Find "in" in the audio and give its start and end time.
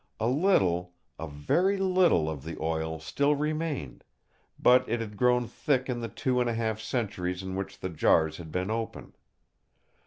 5.89-5.99, 7.43-7.53